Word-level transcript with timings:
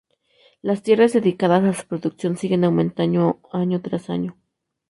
Las 0.63 0.81
tierras 0.81 1.13
dedicadas 1.13 1.63
a 1.63 1.79
su 1.79 1.85
producción 1.87 2.35
siguen 2.35 2.63
aumentando 2.63 3.39
año 3.51 3.81
tras 3.83 4.09
año. 4.09 4.35